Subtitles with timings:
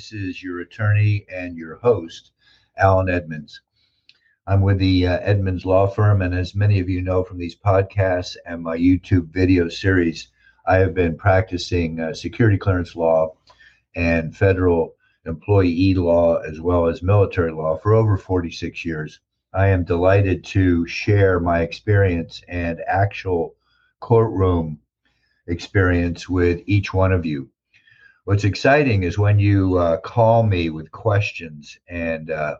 [0.00, 2.32] This is your attorney and your host,
[2.78, 3.60] Alan Edmonds.
[4.46, 7.54] I'm with the uh, Edmonds Law Firm, and as many of you know from these
[7.54, 10.28] podcasts and my YouTube video series,
[10.66, 13.36] I have been practicing uh, security clearance law
[13.94, 14.94] and federal
[15.26, 19.20] employee law as well as military law for over 46 years.
[19.52, 23.54] I am delighted to share my experience and actual
[24.00, 24.80] courtroom
[25.46, 27.50] experience with each one of you.
[28.24, 32.56] What's exciting is when you uh, call me with questions and uh,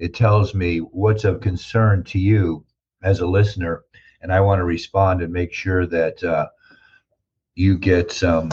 [0.00, 2.64] it tells me what's of concern to you
[3.04, 3.84] as a listener,
[4.20, 6.48] and I want to respond and make sure that uh,
[7.54, 8.50] you get some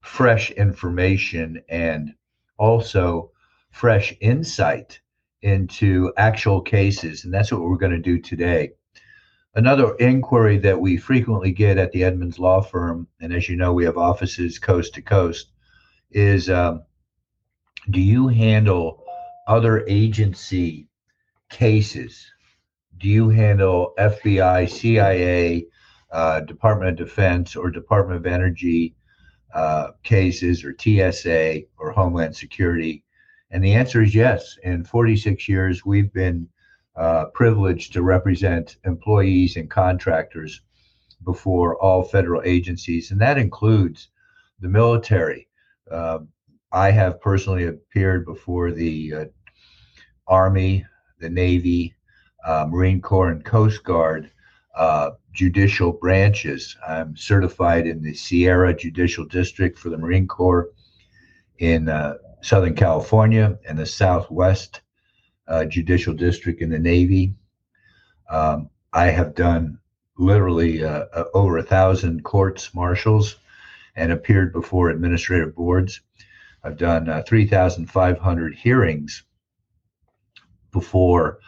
[0.00, 2.14] fresh information and
[2.56, 3.30] also
[3.70, 4.98] fresh insight
[5.42, 7.24] into actual cases.
[7.24, 8.72] And that's what we're going to do today.
[9.54, 13.74] Another inquiry that we frequently get at the Edmonds Law Firm, and as you know,
[13.74, 15.52] we have offices coast to coast,
[16.10, 16.82] is um,
[17.90, 19.04] do you handle
[19.46, 20.88] other agency
[21.50, 22.30] cases?
[22.98, 25.66] Do you handle FBI, CIA,
[26.12, 28.94] uh, Department of Defense, or Department of Energy
[29.54, 33.02] uh, cases, or TSA, or Homeland Security?
[33.50, 34.58] And the answer is yes.
[34.62, 36.48] In 46 years, we've been
[36.96, 40.60] uh, privileged to represent employees and contractors
[41.24, 44.08] before all federal agencies, and that includes
[44.60, 45.48] the military.
[45.90, 46.20] Uh,
[46.72, 49.24] I have personally appeared before the uh,
[50.26, 50.86] Army,
[51.18, 51.94] the Navy,
[52.46, 54.30] uh, Marine Corps, and Coast Guard
[54.76, 56.76] uh, judicial branches.
[56.86, 60.70] I'm certified in the Sierra Judicial District for the Marine Corps
[61.58, 64.80] in uh, Southern California and the Southwest
[65.48, 67.34] uh, Judicial District in the Navy.
[68.30, 69.78] Um, I have done
[70.16, 73.36] literally uh, over a thousand courts martials
[73.96, 76.00] and appeared before administrative boards.
[76.62, 79.24] I've done uh, 3,500 hearings
[80.72, 81.38] before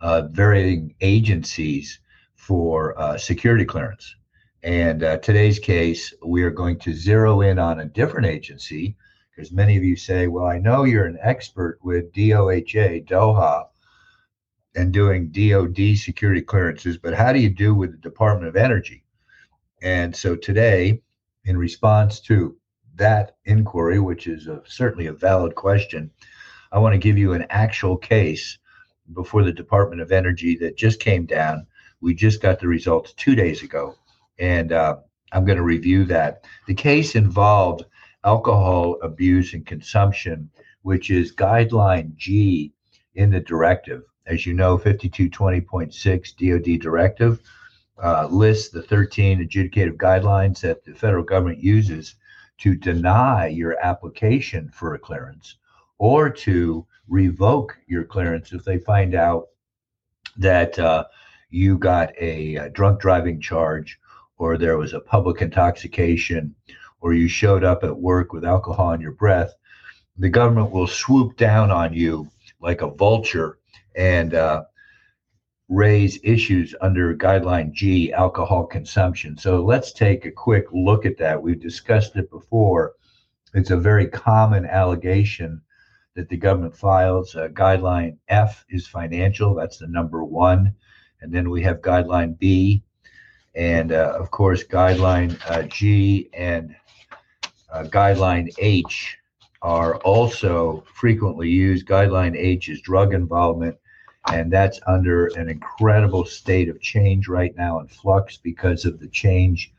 [0.00, 2.00] uh, varying agencies
[2.34, 4.14] for uh, security clearance.
[4.62, 8.96] And uh, today's case, we are going to zero in on a different agency
[9.30, 13.68] because many of you say, well, I know you're an expert with DOHA, DOHA,
[14.76, 19.02] and doing DOD security clearances, but how do you do with the Department of Energy?
[19.82, 21.00] And so today,
[21.44, 22.56] in response to
[22.96, 26.10] that inquiry, which is a, certainly a valid question,
[26.72, 28.58] I want to give you an actual case
[29.14, 31.66] before the Department of Energy that just came down.
[32.00, 33.96] We just got the results two days ago,
[34.38, 34.96] and uh,
[35.32, 36.44] I'm going to review that.
[36.66, 37.84] The case involved
[38.24, 40.50] alcohol abuse and consumption,
[40.82, 42.72] which is guideline G
[43.14, 44.02] in the directive.
[44.26, 47.40] As you know, 5220.6 DoD directive
[48.02, 52.16] uh, lists the 13 adjudicative guidelines that the federal government uses
[52.58, 55.56] to deny your application for a clearance
[55.98, 59.48] or to revoke your clearance if they find out
[60.36, 61.04] that uh,
[61.50, 63.98] you got a, a, drunk driving charge
[64.38, 66.54] or there was a public intoxication
[67.00, 69.52] or you showed up at work with alcohol in your breath,
[70.18, 72.28] the government will swoop down on you
[72.60, 73.58] like a vulture
[73.96, 74.62] and uh,
[75.70, 79.38] raise issues under guideline G, alcohol consumption.
[79.38, 81.40] So let's take a quick look at that.
[81.40, 82.94] We've discussed it before.
[83.54, 85.62] It's a very common allegation
[86.16, 87.36] that the government files.
[87.36, 90.74] Uh, guideline F is financial, that's the number one.
[91.20, 92.82] And then we have guideline B,
[93.54, 96.74] and uh, of course, guideline uh, G and
[97.72, 99.18] uh, guideline H
[99.62, 101.86] are also frequently used.
[101.86, 103.76] Guideline H is drug involvement,
[104.28, 109.08] and that's under an incredible state of change right now in flux because of the
[109.08, 109.72] change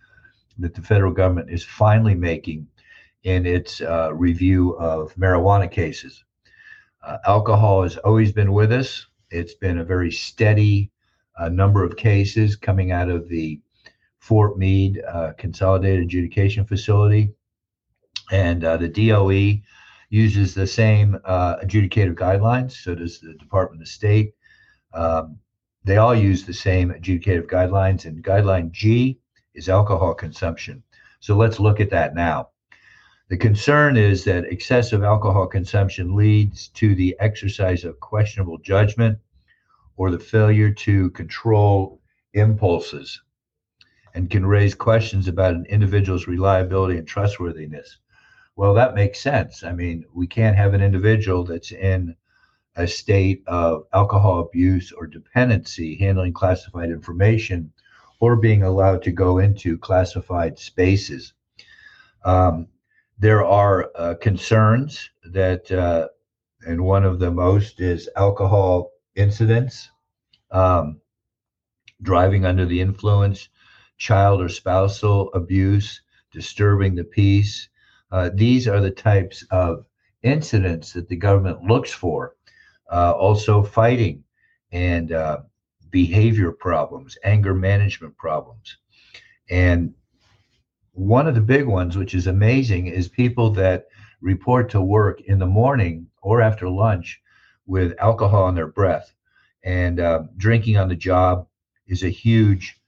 [0.57, 2.67] that the federal government is finally making
[3.23, 6.23] in its uh, review of marijuana cases.
[7.03, 9.07] Uh, alcohol has always been with us.
[9.29, 10.91] It's been a very steady
[11.39, 13.59] uh, number of cases coming out of the
[14.19, 17.33] Fort Meade uh, Consolidated Adjudication Facility
[18.31, 19.61] and uh, the DOE
[20.11, 22.73] uses the same uh, adjudicative guidelines.
[22.73, 24.35] So does the Department of State.
[24.93, 25.39] Um,
[25.85, 29.19] they all use the same adjudicative guidelines, and guideline G
[29.55, 30.83] is alcohol consumption.
[31.21, 32.49] So let's look at that now.
[33.29, 39.17] The concern is that excessive alcohol consumption leads to the exercise of questionable judgment
[39.95, 42.01] or the failure to control
[42.33, 43.21] impulses
[44.13, 47.99] and can raise questions about an individual's reliability and trustworthiness.
[48.61, 49.63] Well, that makes sense.
[49.63, 52.15] I mean, we can't have an individual that's in
[52.75, 57.73] a state of alcohol abuse or dependency handling classified information
[58.19, 61.33] or being allowed to go into classified spaces.
[62.23, 62.67] Um,
[63.17, 66.09] there are uh, concerns that, uh,
[66.67, 69.89] and one of the most is alcohol incidents,
[70.51, 71.01] um,
[72.03, 73.49] driving under the influence,
[73.97, 77.69] child or spousal abuse, disturbing the peace.
[78.11, 79.85] Uh, these are the types of
[80.23, 82.35] incidents that the government looks for.
[82.91, 84.23] Uh, also, fighting
[84.71, 85.37] and uh,
[85.91, 88.77] behavior problems, anger management problems.
[89.49, 89.93] And
[90.93, 93.85] one of the big ones, which is amazing, is people that
[94.19, 97.21] report to work in the morning or after lunch
[97.65, 99.13] with alcohol in their breath.
[99.63, 101.47] And uh, drinking on the job
[101.87, 102.80] is a huge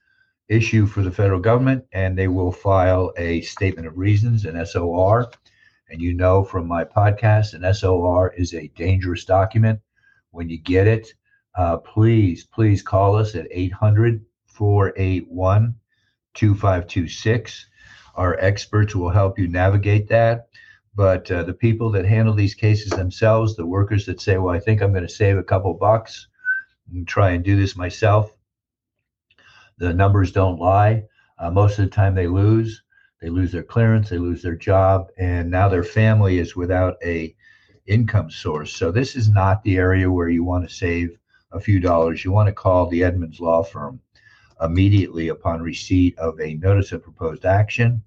[0.48, 5.30] issue for the federal government, and they will file a statement of reasons, an SOR.
[5.88, 9.80] And you know from my podcast, an SOR is a dangerous document.
[10.30, 11.12] When you get it,
[11.56, 15.74] uh, please, please call us at 800 481
[16.34, 17.66] 2526.
[18.16, 20.48] Our experts will help you navigate that.
[20.96, 24.60] But uh, the people that handle these cases themselves, the workers that say, well, I
[24.60, 26.28] think I'm going to save a couple bucks
[26.92, 28.36] and try and do this myself,
[29.78, 31.04] the numbers don't lie.
[31.38, 32.82] Uh, most of the time they lose.
[33.20, 37.34] They lose their clearance, they lose their job, and now their family is without a
[37.86, 38.76] income source.
[38.76, 41.16] So this is not the area where you want to save
[41.52, 42.24] a few dollars.
[42.24, 44.00] You want to call the Edmonds Law Firm
[44.60, 48.02] immediately upon receipt of a notice of proposed action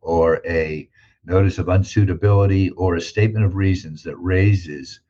[0.00, 0.88] or a
[1.24, 5.00] notice of unsuitability or a statement of reasons that raises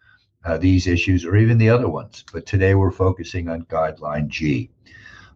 [0.45, 2.25] uh, these issues or even the other ones.
[2.33, 4.71] But today we're focusing on guideline G.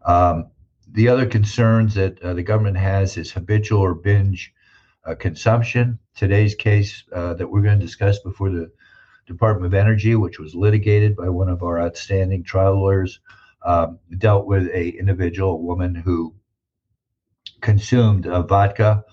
[0.05, 0.51] Um,
[0.93, 4.53] the other concerns that uh, the government has is habitual or binge
[5.05, 5.99] uh, consumption.
[6.15, 8.71] Today's case uh, that we're going to discuss before the
[9.27, 13.21] Department of Energy, which was litigated by one of our outstanding trial lawyers,
[13.65, 16.35] um, dealt with a individual, a woman who
[17.61, 19.05] consumed uh, vodka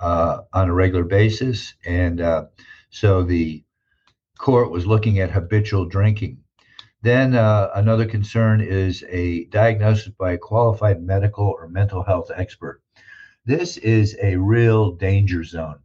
[0.00, 2.44] uh, on a regular basis, and uh,
[2.90, 3.64] so the
[4.38, 6.43] court was looking at habitual drinking.
[7.04, 12.80] Then uh, another concern is a diagnosis by a qualified medical or mental health expert.
[13.44, 15.80] This is a real danger zone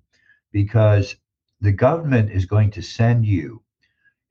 [0.53, 1.17] because
[1.59, 3.61] the government is going to send you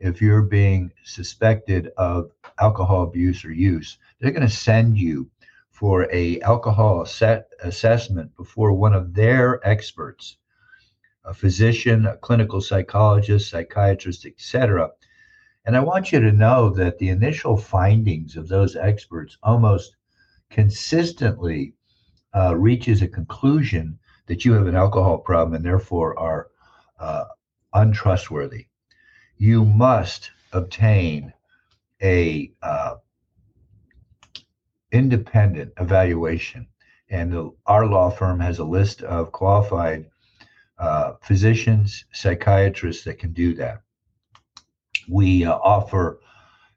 [0.01, 5.29] if you're being suspected of alcohol abuse or use, they're going to send you
[5.71, 10.39] for a alcohol set assessment before one of their experts,
[11.27, 14.91] a physician, a clinical psychologist, psychiatrist, etc.
[15.69, 19.97] And I want you to know that the initial findings of those experts almost
[20.49, 21.75] consistently
[22.35, 23.99] uh, reaches a conclusion
[24.29, 26.49] that you have an alcohol problem and therefore are
[26.99, 27.27] uh,
[27.75, 28.69] untrustworthy.
[29.37, 31.35] You must obtain
[32.03, 32.95] a uh,
[34.91, 36.67] independent evaluation.
[37.11, 40.07] And the, our law firm has a list of qualified
[40.79, 43.83] uh, physicians psychiatrists that can do that
[45.09, 46.21] we uh, offer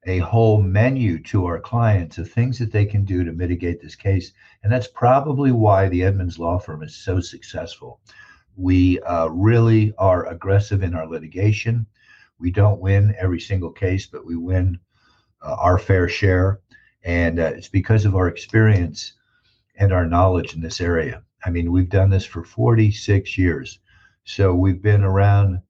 [0.08, 3.96] a whole menu to our clients of things that they can do to mitigate this
[3.96, 4.34] case
[4.64, 8.00] and that's probably why the edmonds law firm is so successful
[8.56, 11.86] we uh, really are aggressive in our litigation
[12.42, 14.80] we don't win every single case, but we win
[15.44, 16.60] uh, our fair share.
[17.04, 19.14] And uh, it's because of our experience
[19.76, 21.24] and our knowledge in this area.
[21.46, 23.80] I mean, we've done this for 46 years.
[24.24, 25.62] So we've been around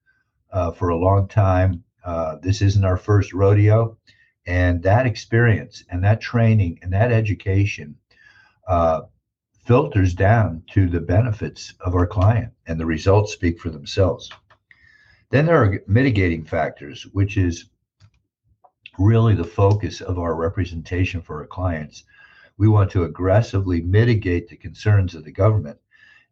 [0.52, 1.84] uh, for a long time.
[2.04, 3.98] Uh, this isn't our first rodeo.
[4.48, 7.96] And that experience and that training and that education
[8.68, 9.02] uh,
[9.66, 14.32] filters down to the benefits of our client, and the results speak for themselves.
[15.30, 17.70] Then there are mitigating factors, which is
[18.98, 22.04] really the focus of our representation for our clients.
[22.58, 25.78] We want to aggressively mitigate the concerns of the government.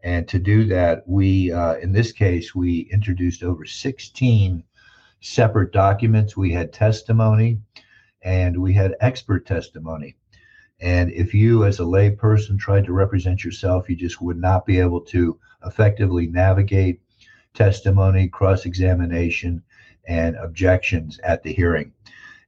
[0.03, 4.63] And to do that, we, uh, in this case, we introduced over 16
[5.19, 6.38] separate documents.
[6.38, 7.59] We had testimony
[8.21, 10.15] and we had expert testimony.
[10.81, 14.79] And if you, as a layperson, tried to represent yourself, you just would not be
[14.79, 17.01] able to effectively navigate
[17.53, 19.61] testimony, cross examination,
[20.07, 21.91] and objections at the hearing.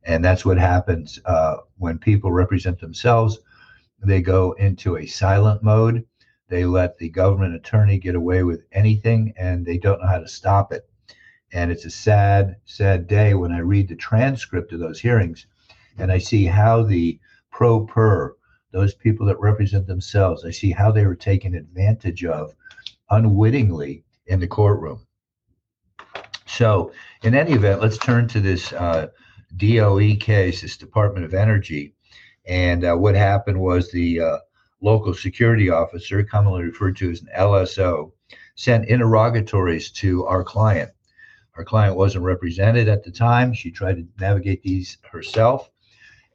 [0.04, 3.40] And that's what happens uh, when people represent themselves.
[4.04, 6.06] They go into a silent mode.
[6.48, 10.28] They let the government attorney get away with anything and they don't know how to
[10.28, 10.90] stop it.
[11.54, 15.48] And it's a sad, sad day when I read the transcript of those hearings
[15.98, 17.20] and I see how the
[17.52, 18.36] pro per,
[18.72, 22.56] those people that represent themselves, I see how they were taken advantage of
[23.10, 25.06] unwittingly in the courtroom.
[26.48, 26.92] So,
[27.24, 29.08] in any event, let's turn to this uh,
[29.58, 31.94] DOE case, this Department of Energy.
[32.46, 34.38] And uh, what happened was the uh,
[34.82, 38.12] local security officer, commonly referred to as an LSO,
[38.56, 40.92] sent interrogatories to our client.
[41.62, 43.54] Our client wasn't represented at the time.
[43.54, 45.70] She tried to navigate these herself.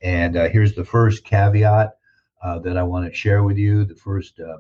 [0.01, 1.99] And uh, here's the first caveat
[2.45, 3.85] uh, that I want to share with you.
[3.85, 4.59] The first uh,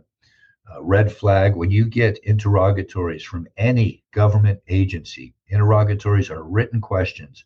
[0.69, 7.45] uh, red flag when you get interrogatories from any government agency, interrogatories are written questions.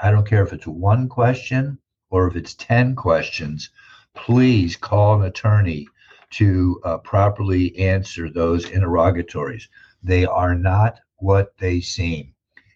[0.00, 3.70] I don't care if it's one question or if it's 10 questions,
[4.14, 5.88] please call an attorney
[6.30, 9.68] to uh, properly answer those interrogatories.
[10.04, 12.31] They are not what they seem.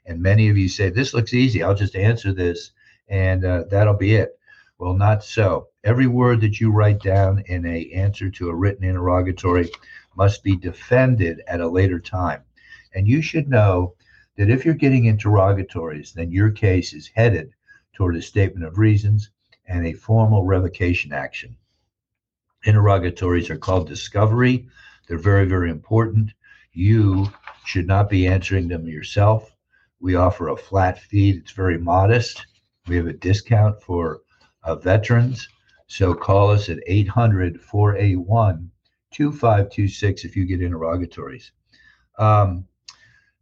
[0.06, 1.62] And many of you say, This looks easy.
[1.62, 2.72] I'll just answer this
[3.08, 4.38] and uh, that'll be it.
[4.78, 5.68] Well, not so.
[5.84, 9.70] Every word that you write down in a answer to a written interrogatory
[10.16, 12.42] must be defended at a later time.
[12.94, 13.94] And you should know
[14.36, 17.52] that if you're getting interrogatories, then your case is headed
[17.94, 19.30] toward a statement of reasons
[19.66, 21.56] and a formal revocation action.
[22.64, 24.68] Interrogatories are called discovery.
[25.08, 26.32] They're very, very important.
[26.72, 27.30] You
[27.64, 29.55] should not be answering them yourself.
[30.00, 32.46] We offer a flat fee that's very modest.
[32.86, 34.20] We have a discount for
[34.62, 35.48] uh, veterans.
[35.86, 38.70] So call us at 800 481
[39.12, 41.52] 2526 if you get interrogatories.
[42.18, 42.66] Um,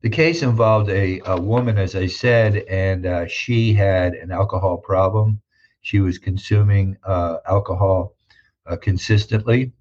[0.03, 4.77] the case involved a, a, woman, as I said, and uh, she had an alcohol
[4.77, 5.41] problem.
[5.81, 8.15] She was consuming uh, alcohol
[8.67, 9.73] uh, consistently.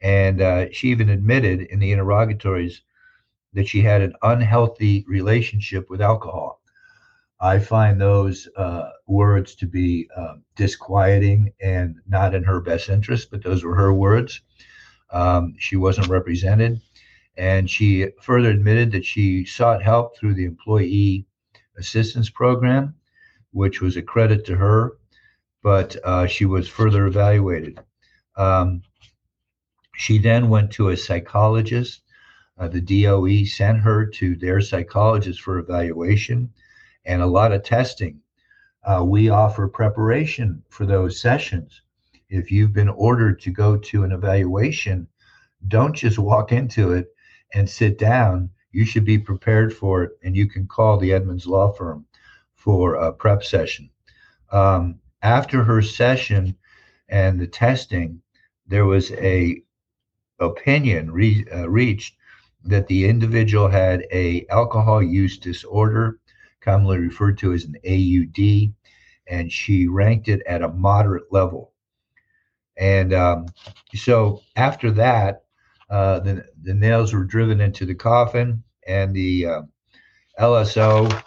[0.00, 2.82] And uh, she even admitted in the interrogatories
[3.54, 6.60] that she had an unhealthy relationship with alcohol.
[7.40, 13.30] I find those uh, words to be uh, disquieting and not in her best interest,
[13.30, 14.40] but those were her words.
[15.10, 16.80] Um, she wasn't represented.
[17.36, 21.26] And she further admitted that she sought help through the Employee
[21.78, 22.96] Assistance Program,
[23.52, 24.98] which was a credit to her,
[25.62, 27.78] but uh, she was further evaluated.
[28.36, 28.82] Um,
[29.94, 32.02] she then went to a psychologist.
[32.58, 36.50] Uh, the DOE sent her to their psychologist for evaluation
[37.04, 38.20] and a lot of testing.
[38.84, 41.82] Uh, we offer preparation for those sessions.
[42.28, 45.08] If you've been ordered to go to an evaluation,
[45.68, 47.08] don't just walk into it
[47.54, 48.50] and sit down.
[48.72, 52.06] You should be prepared for it, and you can call the Edmonds Law Firm
[52.54, 53.90] for a prep session.
[54.52, 56.56] Um, after her session
[57.08, 58.20] and the testing,
[58.66, 59.62] there was a
[60.38, 62.17] opinion re, uh, reached
[62.64, 66.18] that the individual had a alcohol use disorder
[66.60, 68.74] commonly referred to as an AUD,
[69.26, 71.72] and she ranked it at a moderate level.
[72.76, 73.46] And um,
[73.94, 75.42] so after that,
[75.90, 79.62] uh, the, the nails were driven into the coffin, and the uh,
[80.38, 81.22] LSO,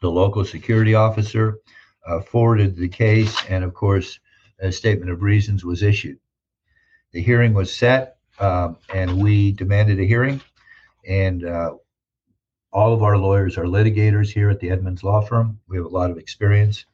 [0.00, 1.58] the local security officer,
[2.06, 4.18] uh, forwarded the case, and of course,
[4.60, 6.18] a statement of reasons was issued.
[7.12, 10.40] The hearing was set, um, and we demanded a hearing,
[11.06, 11.74] and uh,
[12.72, 15.60] all of our lawyers are litigators here at the Edmonds Law Firm.
[15.68, 16.84] We have a lot of experience.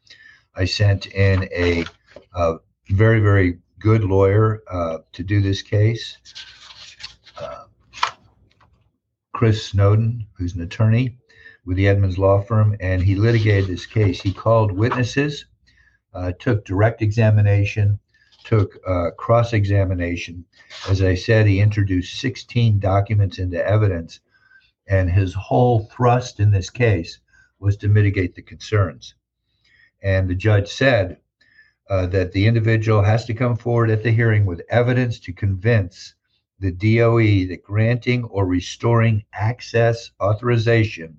[0.54, 1.84] I sent in a,
[2.34, 2.56] a
[2.90, 6.18] very, very good lawyer uh, to do this case,
[7.40, 7.64] uh,
[9.32, 11.16] Chris Snowden, who's an attorney
[11.64, 14.20] with the Edmonds Law Firm, and he litigated this case.
[14.20, 15.46] He called witnesses,
[16.12, 17.98] uh, took direct examination,
[18.44, 20.44] took uh, cross examination.
[20.88, 24.20] As I said, he introduced 16 documents into evidence
[24.90, 27.20] and his whole thrust in this case
[27.60, 29.14] was to mitigate the concerns.
[30.02, 31.18] And the judge said
[31.88, 36.14] uh, that the individual has to come forward at the hearing with evidence to convince
[36.58, 41.18] the DOE that granting or restoring access authorization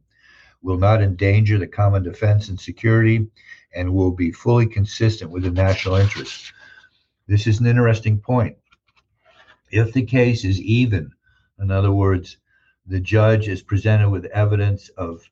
[0.62, 3.28] will not endanger the common defense and security
[3.74, 6.52] and will be fully consistent with the national interest.
[7.32, 8.58] This is an interesting point.
[9.72, 11.14] If the case is even,
[11.62, 12.36] in other words,
[12.86, 15.24] the judge is presented with evidence of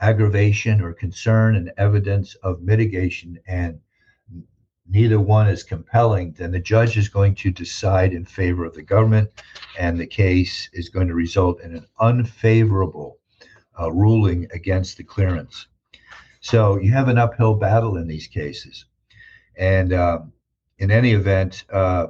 [0.00, 3.78] aggravation or concern and evidence of mitigation, and
[4.90, 8.82] neither one is compelling, then the judge is going to decide in favor of the
[8.82, 9.30] government,
[9.78, 13.20] and the case is going to result in an unfavorable
[13.80, 15.68] uh, ruling against the clearance.
[16.40, 18.86] So you have an uphill battle in these cases.
[19.56, 20.32] And um,
[20.78, 22.08] in any event, uh,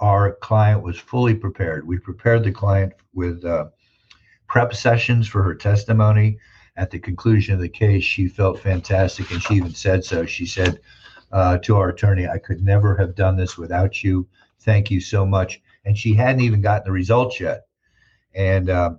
[0.00, 1.86] our client was fully prepared.
[1.86, 3.66] We prepared the client with uh,
[4.46, 6.38] prep sessions for her testimony.
[6.76, 10.26] At the conclusion of the case, she felt fantastic, and she even said so.
[10.26, 10.80] She said
[11.30, 14.26] uh, to our attorney, I could never have done this without you.
[14.60, 15.60] Thank you so much.
[15.84, 17.66] And she hadn't even gotten the results yet.
[18.34, 18.94] And uh,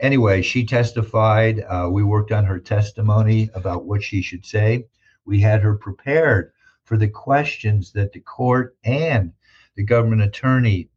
[0.00, 1.64] anyway, she testified.
[1.66, 4.86] Uh, we worked on her testimony about what she should say.
[5.24, 6.52] We had her prepared
[6.84, 9.32] for the questions that the court and
[9.76, 10.88] the government attorney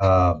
[0.00, 0.40] um,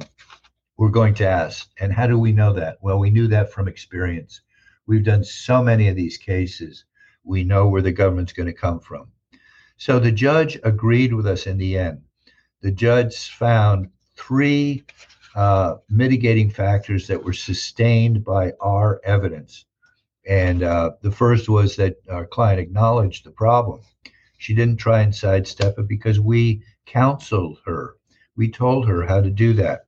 [0.76, 1.70] we're going to ask.
[1.78, 2.78] And how do we know that?
[2.80, 4.40] Well, we knew that from experience.
[4.86, 6.84] We've done so many of these cases.
[7.22, 9.08] We know where the government's going to come from.
[9.76, 12.02] So the judge agreed with us in the end.
[12.60, 14.84] The judge found three
[15.34, 19.64] uh, mitigating factors that were sustained by our evidence.
[20.26, 23.80] And uh, the first was that our client acknowledged the problem.
[24.44, 27.96] She didn't try and sidestep it because we counseled her.
[28.36, 29.86] We told her how to do that.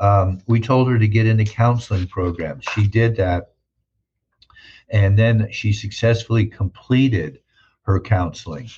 [0.00, 2.64] Um, we told her to get into counseling programs.
[2.74, 3.52] She did that.
[4.88, 7.38] And then she successfully completed
[7.82, 8.68] her counseling.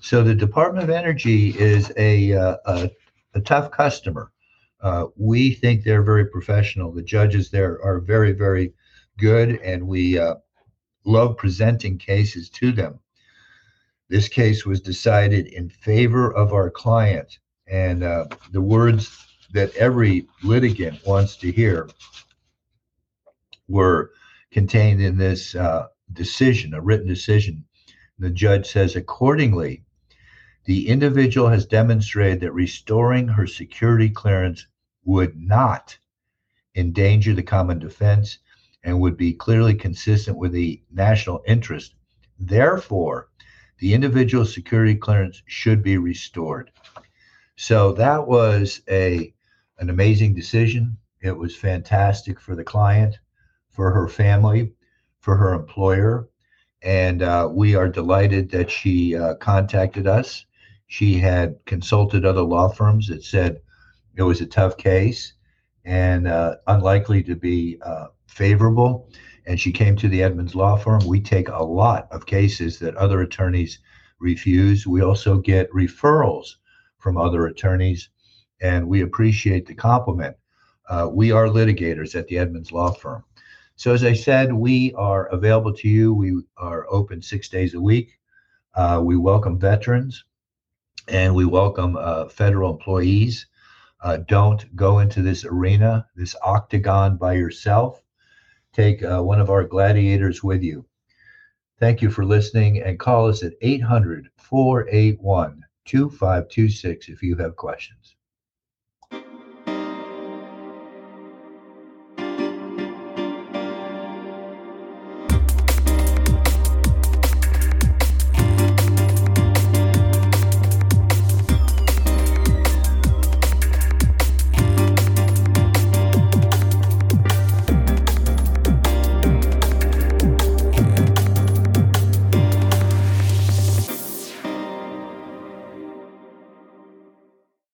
[0.00, 2.90] So the Department of Energy is a, uh, a,
[3.34, 4.32] a, tough customer.
[4.80, 6.90] Uh, we think they're very professional.
[6.90, 8.72] The judges there are very, very
[9.18, 10.36] good, and we uh,
[11.04, 12.98] love presenting cases to them.
[14.10, 17.38] This case was decided in favor of our client,
[17.68, 21.88] and uh, the words that every litigant wants to hear
[23.68, 24.10] were
[24.50, 27.64] contained in this uh, decision, a written decision.
[28.18, 29.84] The judge says, accordingly,
[30.64, 34.66] the individual has demonstrated that restoring her security clearance
[35.04, 35.96] would not
[36.74, 38.38] endanger the common defense
[38.82, 41.94] and would be clearly consistent with the national interest.
[42.40, 43.29] Therefore,
[43.80, 46.70] the individual security clearance should be restored.
[47.56, 49.34] So that was a
[49.78, 50.96] an amazing decision.
[51.22, 53.18] It was fantastic for the client,
[53.70, 54.72] for her family,
[55.20, 56.28] for her employer,
[56.82, 60.44] and uh, we are delighted that she uh, contacted us.
[60.86, 63.60] She had consulted other law firms that said
[64.16, 65.34] it was a tough case
[65.84, 69.08] and uh, unlikely to be uh, favorable.
[69.46, 71.00] And she came to the Edmonds Law Firm.
[71.06, 73.78] We take a lot of cases that other attorneys
[74.18, 74.86] refuse.
[74.86, 76.56] We also get referrals
[76.98, 78.10] from other attorneys,
[78.60, 80.36] and we appreciate the compliment.
[80.88, 83.24] Uh, we are litigators at the Edmonds Law Firm.
[83.76, 86.12] So, as I said, we are available to you.
[86.12, 88.18] We are open six days a week.
[88.74, 90.24] Uh, we welcome veterans
[91.08, 93.46] and we welcome uh, federal employees.
[94.02, 97.99] Uh, don't go into this arena, this octagon by yourself.
[98.72, 100.86] Take uh, one of our gladiators with you.
[101.78, 108.16] Thank you for listening and call us at 800 481 2526 if you have questions.